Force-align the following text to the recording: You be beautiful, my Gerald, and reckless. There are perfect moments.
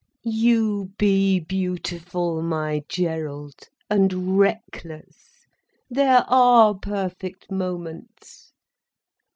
You 0.25 0.93
be 0.97 1.39
beautiful, 1.39 2.41
my 2.41 2.81
Gerald, 2.89 3.69
and 3.87 4.35
reckless. 4.39 5.45
There 5.91 6.25
are 6.27 6.73
perfect 6.73 7.51
moments. 7.51 8.51